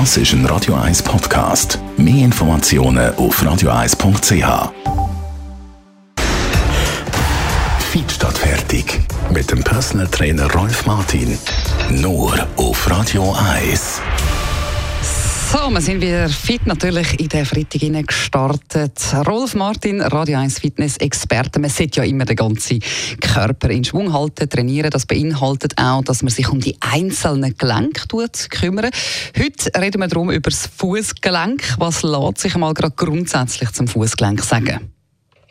Das 0.00 0.16
ist 0.16 0.32
ein 0.32 0.44
Radio 0.46 0.74
1 0.74 1.04
Podcast. 1.04 1.78
Mehr 1.96 2.24
Informationen 2.24 3.14
auf 3.14 3.40
radio1.ch. 3.40 4.72
Fit 7.92 8.10
statt 8.10 8.36
fertig. 8.36 9.02
Mit 9.32 9.52
dem 9.52 9.62
Personal 9.62 10.08
Trainer 10.08 10.52
Rolf 10.52 10.84
Martin. 10.86 11.38
Nur 11.90 12.34
auf 12.56 12.90
Radio 12.90 13.36
1. 13.54 14.00
So, 15.64 15.70
wir 15.70 15.80
sind 15.80 16.02
wieder 16.02 16.28
fit 16.28 16.66
natürlich 16.66 17.18
in 17.18 17.28
den 17.28 17.46
Freitag 17.46 18.06
gestartet. 18.06 19.00
Rolf 19.26 19.54
Martin, 19.54 20.02
Radio 20.02 20.38
1 20.38 20.58
Fitness-Experte. 20.58 21.58
Man 21.58 21.70
sollte 21.70 22.00
ja 22.00 22.06
immer 22.06 22.26
den 22.26 22.36
ganzen 22.36 22.80
Körper 23.18 23.70
in 23.70 23.82
Schwung 23.82 24.12
halten, 24.12 24.46
trainieren. 24.46 24.90
Das 24.90 25.06
beinhaltet 25.06 25.72
auch, 25.78 26.04
dass 26.04 26.22
man 26.22 26.30
sich 26.30 26.50
um 26.50 26.60
die 26.60 26.76
einzelnen 26.80 27.56
Gelenke 27.56 28.06
tut, 28.06 28.50
kümmern. 28.50 28.90
Heute 29.38 29.80
reden 29.80 30.02
wir 30.02 30.08
darum 30.08 30.30
über 30.30 30.50
das 30.50 30.68
Fußgelenk. 30.76 31.76
Was 31.78 32.02
lässt 32.02 32.40
sich 32.40 32.54
mal 32.56 32.74
gerade 32.74 32.94
grundsätzlich 32.94 33.70
zum 33.70 33.88
Fußgelenk 33.88 34.42
sagen? 34.42 34.93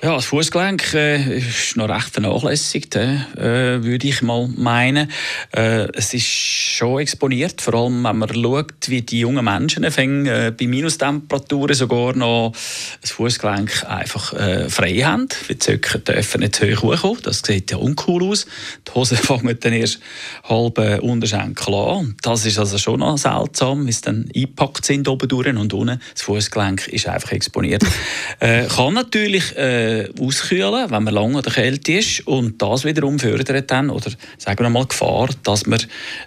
Ja, 0.00 0.14
das 0.14 0.26
Fußgelenk 0.26 0.94
äh, 0.94 1.38
ist 1.38 1.76
noch 1.76 1.88
recht 1.88 2.10
vernachlässigt, 2.10 2.94
äh, 2.94 3.82
würde 3.82 4.06
ich 4.06 4.22
mal 4.22 4.46
meinen. 4.46 5.10
Äh, 5.50 5.88
es 5.92 6.14
ist 6.14 6.24
schon 6.24 7.00
exponiert, 7.00 7.60
vor 7.60 7.74
allem 7.74 8.04
wenn 8.04 8.18
man 8.18 8.32
schaut, 8.32 8.74
wie 8.86 9.02
die 9.02 9.18
jungen 9.18 9.44
Menschen 9.44 9.90
fängen, 9.90 10.26
äh, 10.26 10.52
bei 10.56 10.68
Minustemperaturen 10.68 11.74
sogar 11.74 12.14
noch 12.14 12.52
das 13.00 13.10
Fußgelenk 13.10 13.86
einfach 13.88 14.34
äh, 14.34 14.70
frei 14.70 14.98
haben. 14.98 15.26
Die 15.48 15.58
Zöcke 15.58 15.98
dürfen 15.98 16.42
nicht 16.42 16.54
zu 16.54 16.70
hoch 16.76 16.82
hochkommen, 16.84 17.22
das 17.24 17.42
sieht 17.44 17.72
ja 17.72 17.78
uncool 17.78 18.22
aus. 18.22 18.46
Die 18.86 18.92
Hosen 18.94 19.16
fangen 19.16 19.58
dann 19.58 19.72
erst 19.72 19.98
halb 20.44 20.78
äh, 20.78 21.00
Unterschenkel 21.00 21.74
an. 21.74 22.14
Das 22.22 22.46
ist 22.46 22.60
also 22.60 22.78
schon 22.78 23.00
noch 23.00 23.18
seltsam, 23.18 23.84
wie 23.88 23.92
sie 23.92 24.02
dann 24.02 24.30
eingepackt 24.32 24.84
sind 24.84 25.08
oben 25.08 25.28
durch 25.28 25.48
und 25.48 25.74
unten. 25.74 26.00
Das 26.14 26.22
Fußgelenk 26.22 26.86
ist 26.86 27.08
einfach 27.08 27.32
exponiert. 27.32 27.82
äh, 28.38 28.68
kann 28.68 28.94
natürlich 28.94 29.56
äh, 29.88 29.98
äh, 29.98 30.08
auskühlen, 30.20 30.90
wenn 30.90 31.04
man 31.04 31.14
lange 31.14 31.38
oder 31.38 31.50
kalt 31.50 31.88
ist. 31.88 32.26
Und 32.26 32.60
das 32.60 32.84
wiederum 32.84 33.18
fördert 33.18 33.70
dann, 33.70 33.90
oder 33.90 34.10
sagen 34.36 34.64
wir 34.64 34.70
mal 34.70 34.86
Gefahr, 34.86 35.28
dass 35.42 35.66
wir 35.66 35.78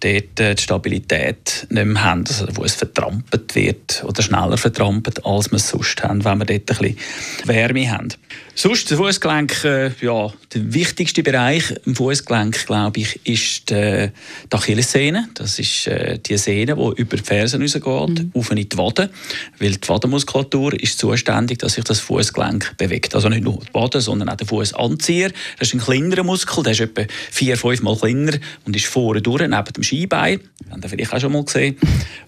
dort 0.00 0.40
äh, 0.40 0.54
die 0.54 0.62
Stabilität 0.62 1.66
nicht 1.70 1.84
mehr 1.84 2.04
haben, 2.04 2.24
also 2.26 2.46
wo 2.52 2.64
es 2.64 2.74
vertrampelt 2.74 3.54
wird 3.54 4.04
oder 4.06 4.22
schneller 4.22 4.56
vertrampelt, 4.56 5.24
als 5.24 5.50
wir 5.50 5.56
es 5.56 5.68
sonst 5.68 6.02
haben, 6.02 6.24
wenn 6.24 6.38
wir 6.38 6.46
dort 6.46 6.70
ein 6.70 6.78
bisschen 6.78 6.96
Wärme 7.44 7.90
haben. 7.90 8.08
Sonst, 8.56 8.88
das 8.88 8.98
Fußgelenk, 8.98 9.64
äh, 9.64 9.90
ja, 10.00 10.32
der 10.54 10.74
wichtigste 10.74 11.24
Bereich 11.24 11.74
im 11.86 11.96
Fußgelenk, 11.96 12.66
glaube 12.66 13.00
ich, 13.00 13.20
ist 13.26 13.68
die, 13.70 14.10
die 14.50 14.56
Achillessehne. 14.56 15.28
Das 15.34 15.58
ist 15.58 15.88
äh, 15.88 16.20
die 16.20 16.38
Sehne, 16.38 16.76
die 16.76 17.00
über 17.00 17.16
die 17.16 17.22
Fersen 17.22 17.62
rausgeht, 17.62 17.84
mhm. 17.84 18.30
auf 18.32 18.50
in 18.52 18.68
die 18.68 18.78
Wade. 18.78 19.10
Weil 19.58 19.72
die 19.72 19.88
Wadenmuskulatur 19.88 20.80
ist 20.80 21.00
zuständig, 21.00 21.58
dass 21.58 21.74
sich 21.74 21.82
das 21.82 21.98
Fußgelenk 21.98 22.76
bewegt. 22.78 23.16
Also 23.16 23.28
nicht 23.28 23.42
nur 23.44 23.60
die 23.60 23.74
Wade, 23.74 24.00
sondern 24.00 24.28
auch 24.28 24.36
der 24.36 24.46
Fußanzieher. 24.46 25.30
Das 25.58 25.68
ist 25.68 25.74
ein 25.74 25.80
kleinerer 25.80 26.24
Muskel, 26.24 26.64
der 26.64 26.72
ist 26.72 26.80
etwa 26.80 27.02
vier, 27.30 27.56
fünf 27.56 27.82
Mal 27.82 27.96
kleiner 27.96 28.32
und 28.64 28.74
ist 28.74 28.86
vorne 28.86 29.22
durch, 29.22 29.42
neben 29.42 29.64
dem 29.64 29.82
Schienbein. 29.82 30.40
Das 30.80 30.90
habt 30.90 31.00
ihr 31.00 31.06
vielleicht 31.06 31.14
auch 31.14 31.20
schon 31.20 31.32
mal 31.32 31.44
gesehen. 31.44 31.76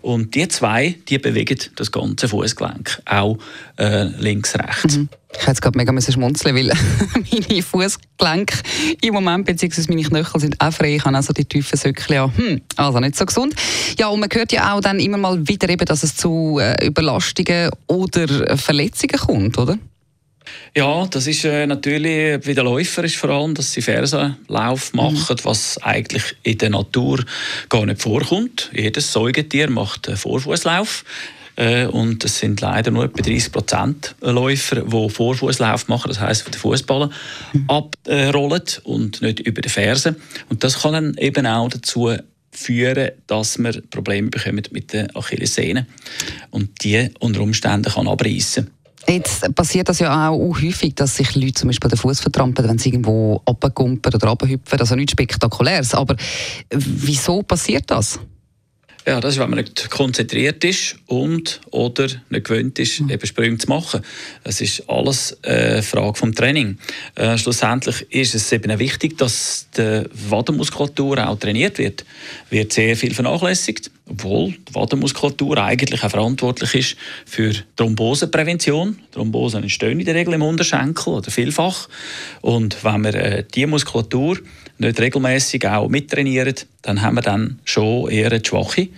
Und 0.02 0.34
die 0.34 0.46
zwei, 0.48 0.96
die 1.08 1.18
bewegen 1.18 1.58
das 1.74 1.90
ganze 1.90 2.28
Fußgelenk, 2.28 3.02
auch 3.06 3.38
äh, 3.78 4.04
links, 4.04 4.54
rechts. 4.54 4.96
Mhm. 4.96 5.08
Ich 5.32 5.42
habe 5.42 5.50
jetzt 5.50 5.62
gerade 5.62 5.76
mega 5.76 6.00
schmunzeln, 6.00 6.56
weil 6.56 6.72
meine 7.32 7.62
Fußgelenke 7.62 8.56
im 9.02 9.14
Moment, 9.14 9.44
beziehungsweise 9.44 9.88
meine 9.88 10.02
Knöchel 10.02 10.40
sind 10.40 10.60
auch 10.60 10.72
frei. 10.72 10.96
Ich 10.96 11.04
habe 11.04 11.16
also 11.16 11.32
die 11.32 11.44
tiefen 11.44 11.76
Söckchen 11.76 12.14
ja, 12.14 12.30
hm, 12.34 12.62
also 12.76 13.00
nicht 13.00 13.16
so 13.16 13.26
gesund. 13.26 13.54
Ja, 13.98 14.08
und 14.08 14.20
man 14.20 14.30
hört 14.32 14.52
ja 14.52 14.72
auch 14.72 14.80
dann 14.80 14.98
immer 14.98 15.18
mal 15.18 15.46
wieder 15.46 15.68
eben, 15.68 15.84
dass 15.84 16.02
es 16.02 16.16
zu 16.16 16.58
äh, 16.60 16.86
Überlastungen 16.86 17.70
oder 17.86 18.56
Verletzungen 18.56 19.18
kommt, 19.18 19.58
oder? 19.58 19.78
Ja, 20.76 21.06
das 21.06 21.26
ist 21.26 21.44
äh, 21.44 21.66
natürlich 21.66 22.46
wie 22.46 22.54
der 22.54 22.64
Läufer 22.64 23.04
ist 23.04 23.16
vor 23.16 23.30
allem, 23.30 23.54
dass 23.54 23.72
sie 23.72 23.82
Fersenlauf 23.82 24.92
mhm. 24.92 24.96
machen, 24.96 25.36
mhm. 25.36 25.44
was 25.44 25.82
eigentlich 25.82 26.36
in 26.42 26.58
der 26.58 26.70
Natur 26.70 27.24
gar 27.68 27.86
nicht 27.86 28.02
vorkommt. 28.02 28.70
Jedes 28.74 29.12
Säugetier 29.12 29.70
macht 29.70 30.08
einen 30.08 30.16
Vorfußlauf. 30.16 31.04
Äh, 31.56 31.86
und 31.86 32.22
es 32.24 32.38
sind 32.38 32.60
leider 32.60 32.90
nur 32.90 33.04
etwa 33.04 33.22
30 33.22 33.50
Prozent 33.50 34.14
Läufer, 34.20 34.82
die 34.82 35.10
Vorfußlauf 35.10 35.88
machen, 35.88 36.08
das 36.08 36.20
heißt, 36.20 36.46
den 36.46 36.60
Fußballen 36.60 37.10
mhm. 37.54 37.70
abrollen 37.70 38.62
und 38.84 39.22
nicht 39.22 39.40
über 39.40 39.62
die 39.62 39.70
Fersen. 39.70 40.16
Und 40.50 40.62
das 40.62 40.82
kann 40.82 40.92
dann 40.92 41.14
eben 41.16 41.46
auch 41.46 41.68
dazu 41.70 42.14
führen, 42.50 43.12
dass 43.26 43.58
wir 43.58 43.82
Probleme 43.90 44.28
bekommen 44.28 44.62
mit 44.70 44.92
den 44.92 45.14
Achillessehnen 45.14 45.86
und 46.50 46.84
die 46.84 47.10
unter 47.20 47.40
Umständen 47.40 47.92
kann 47.92 48.08
abreißen. 48.08 48.70
Jetzt 49.08 49.54
passiert 49.54 49.88
das 49.88 49.98
ja 50.00 50.30
auch 50.30 50.60
häufig, 50.60 50.94
dass 50.94 51.16
sich 51.16 51.34
Leute 51.36 51.54
zum 51.54 51.68
Beispiel 51.68 51.90
den 51.90 51.98
Fuß 51.98 52.20
vertrampeln, 52.20 52.68
wenn 52.68 52.78
sie 52.78 52.88
irgendwo 52.88 53.40
abgumpen 53.44 54.12
oder 54.12 54.28
abhüpfen. 54.28 54.80
Also 54.80 54.96
nichts 54.96 55.12
Spektakuläres. 55.12 55.94
Aber 55.94 56.16
wieso 56.70 57.42
passiert 57.42 57.90
das? 57.90 58.18
Ja, 59.08 59.20
das 59.20 59.34
ist, 59.34 59.40
wenn 59.40 59.50
man 59.50 59.60
nicht 59.60 59.88
konzentriert 59.88 60.64
ist 60.64 60.96
und 61.06 61.60
oder 61.70 62.08
nicht 62.28 62.44
gewöhnt 62.44 62.76
ist, 62.80 63.00
mhm. 63.00 63.10
eben 63.10 63.24
Sprünge 63.24 63.56
zu 63.56 63.68
machen. 63.68 64.02
Es 64.42 64.60
ist 64.60 64.82
alles 64.90 65.38
eine 65.44 65.84
Frage 65.84 66.18
vom 66.18 66.34
Training. 66.34 66.76
Äh, 67.14 67.38
schlussendlich 67.38 68.04
ist 68.10 68.34
es 68.34 68.50
eben 68.50 68.76
wichtig, 68.80 69.16
dass 69.16 69.68
die 69.76 70.02
Wadenmuskulatur 70.28 71.24
auch 71.24 71.38
trainiert 71.38 71.78
wird. 71.78 72.04
Wird 72.50 72.72
sehr 72.72 72.96
viel 72.96 73.14
vernachlässigt, 73.14 73.92
obwohl 74.10 74.54
die 74.68 74.74
Wadenmuskulatur 74.74 75.58
eigentlich 75.58 76.02
auch 76.02 76.10
verantwortlich 76.10 76.74
ist 76.74 76.96
für 77.26 77.52
Thromboseprävention. 77.76 78.98
Thrombosen 79.12 79.62
entstehen 79.62 80.00
in 80.00 80.06
der 80.06 80.16
Regel 80.16 80.34
im 80.34 80.42
Unterschenkel 80.42 81.12
oder 81.12 81.30
vielfach. 81.30 81.88
Und 82.40 82.82
wenn 82.82 83.04
wir 83.04 83.14
äh, 83.14 83.44
diese 83.54 83.68
Muskulatur 83.68 84.38
nicht 84.78 85.00
regelmäßig 85.00 85.66
auch 85.68 85.88
mittrainieren, 85.88 86.54
dann 86.82 87.02
haben 87.02 87.14
wir 87.14 87.22
dann 87.22 87.60
schon 87.64 88.10
eher 88.10 88.30
eine 88.30 88.44
schwache 88.44 88.88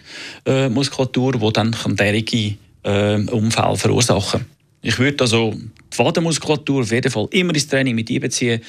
äh, 0.44 0.68
Muskulatur, 0.68 1.32
die 1.32 1.52
dann 1.52 1.76
derige 1.96 2.56
äh, 2.84 3.76
verursachen 3.76 4.40
kann. 4.40 4.46
Ich 4.80 4.98
würde 4.98 5.24
also 5.24 5.54
die 5.92 5.98
Wadenmuskulatur 5.98 6.82
auf 6.82 6.92
jeden 6.92 7.10
Fall 7.10 7.26
immer 7.32 7.52
ins 7.52 7.66
Training 7.66 7.94
mit 7.94 8.10
einbeziehen. 8.10 8.60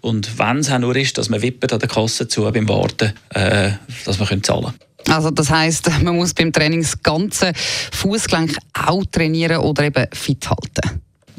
Und 0.00 0.38
wenn 0.38 0.58
es 0.58 0.70
auch 0.70 0.78
nur 0.78 0.96
ist, 0.96 1.16
dass 1.18 1.28
man 1.28 1.40
wippert 1.40 1.72
an 1.72 1.78
der 1.78 1.88
Kasse 1.88 2.26
zu 2.26 2.42
beim 2.50 2.68
Warten, 2.68 3.12
äh, 3.30 3.70
dass 4.04 4.18
wir 4.18 4.42
zahlen 4.42 4.64
können. 4.64 4.74
Also 5.08 5.30
das 5.30 5.50
heißt, 5.50 5.90
man 6.02 6.16
muss 6.16 6.34
beim 6.34 6.52
Training 6.52 6.82
das 6.82 7.02
ganze 7.02 7.52
Fußgelenk 7.92 8.56
auch 8.72 9.04
trainieren 9.10 9.58
oder 9.58 9.84
eben 9.84 10.06
fit 10.12 10.48
halten 10.48 10.91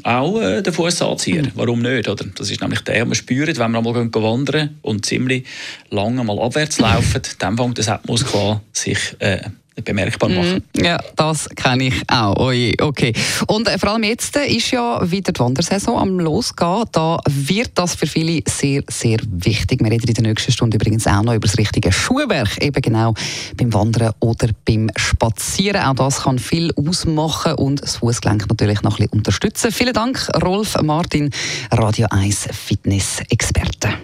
auch 0.04 0.40
äh, 0.40 0.62
den 0.62 0.72
Fuß 0.72 1.02
anziehen. 1.02 1.46
Mhm. 1.46 1.52
Warum 1.54 1.82
nicht? 1.82 2.08
Oder? 2.08 2.24
Das 2.36 2.50
ist 2.50 2.60
nämlich 2.60 2.80
der, 2.80 3.04
man 3.04 3.14
spürt, 3.14 3.58
wenn 3.58 3.72
wir 3.72 3.78
einmal 3.78 3.94
wandern 3.94 4.78
und 4.82 5.06
ziemlich 5.06 5.44
lange 5.90 6.22
mal 6.22 6.38
abwärts 6.38 6.78
laufen, 6.78 7.22
dann 7.38 7.56
fängt 7.56 7.78
das 7.78 7.90
Muskel 8.06 8.40
an, 8.40 8.60
sich 8.72 8.98
äh, 9.18 9.40
bemerkbar 9.82 10.28
machen. 10.28 10.62
Mm, 10.76 10.84
ja, 10.84 10.98
das 11.16 11.48
kenne 11.50 11.84
ich 11.84 12.02
auch. 12.08 12.36
Oje, 12.36 12.74
okay. 12.80 13.12
Und 13.46 13.68
äh, 13.68 13.78
vor 13.78 13.90
allem 13.90 14.04
jetzt 14.04 14.36
äh, 14.36 14.46
ist 14.46 14.70
ja 14.70 15.00
wieder 15.10 15.32
die 15.32 15.40
Wandersaison 15.40 15.98
am 15.98 16.20
losgehen. 16.20 16.84
Da 16.92 17.18
wird 17.28 17.72
das 17.74 17.94
für 17.94 18.06
viele 18.06 18.42
sehr, 18.48 18.82
sehr 18.88 19.18
wichtig. 19.26 19.82
Wir 19.82 19.90
reden 19.90 20.08
in 20.08 20.14
der 20.14 20.24
nächsten 20.24 20.52
Stunde 20.52 20.76
übrigens 20.76 21.06
auch 21.06 21.22
noch 21.22 21.34
über 21.34 21.46
das 21.46 21.58
richtige 21.58 21.92
Schuhwerk, 21.92 22.62
eben 22.62 22.80
genau 22.80 23.14
beim 23.56 23.72
Wandern 23.72 24.12
oder 24.20 24.48
beim 24.64 24.90
Spazieren. 24.96 25.82
Auch 25.82 25.94
das 25.94 26.22
kann 26.22 26.38
viel 26.38 26.70
ausmachen 26.76 27.54
und 27.54 27.82
das 27.82 27.96
Fußgelenk 27.96 28.48
natürlich 28.48 28.82
noch 28.82 28.94
ein 28.94 29.04
bisschen 29.04 29.18
unterstützen. 29.18 29.72
Vielen 29.72 29.94
Dank, 29.94 30.28
Rolf 30.42 30.80
Martin, 30.82 31.30
Radio 31.70 32.06
1 32.10 32.48
Fitness-Experte. 32.52 34.03